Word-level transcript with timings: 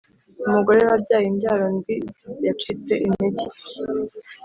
Umugore 0.47 0.79
wabyaye 0.89 1.25
imbyaro 1.27 1.65
ndwi 1.75 1.95
yacitse 2.45 2.93
intege 3.05 3.45